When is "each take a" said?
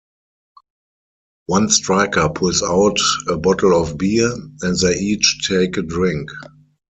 4.95-5.83